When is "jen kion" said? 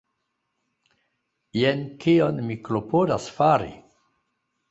1.57-2.41